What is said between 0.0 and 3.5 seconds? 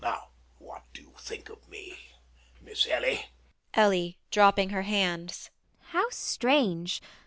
Now what do you think of me, Miss Ellie?